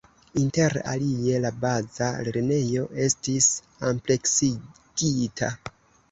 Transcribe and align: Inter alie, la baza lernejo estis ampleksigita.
Inter 0.41 0.73
alie, 0.91 1.33
la 1.41 1.49
baza 1.65 2.07
lernejo 2.27 2.85
estis 3.03 3.49
ampleksigita. 3.91 5.51